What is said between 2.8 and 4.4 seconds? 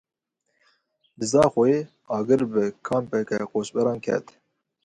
kampeke koçberan ket.